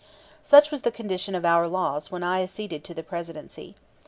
Such 0.41 0.71
was 0.71 0.81
the 0.81 0.89
condition 0.89 1.35
of 1.35 1.45
our 1.45 1.67
laws 1.67 2.09
when 2.09 2.23
I 2.23 2.41
acceded 2.41 2.83
to 2.85 2.95
the 2.95 3.03
Presidency. 3.03 3.75